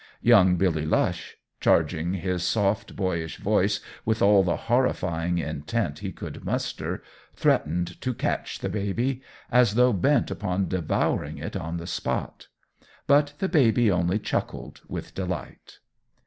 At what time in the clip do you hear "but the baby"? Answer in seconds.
13.05-13.91